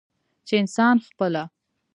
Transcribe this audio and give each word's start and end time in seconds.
چې 0.47 0.53
انسان 0.61 0.95
خپله 1.07 1.43